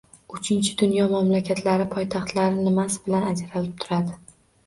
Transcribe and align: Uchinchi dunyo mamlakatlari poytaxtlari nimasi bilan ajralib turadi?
Uchinchi 0.35 0.71
dunyo 0.81 1.03
mamlakatlari 1.09 1.85
poytaxtlari 1.91 2.65
nimasi 2.69 2.97
bilan 3.09 3.27
ajralib 3.35 3.77
turadi? 3.85 4.19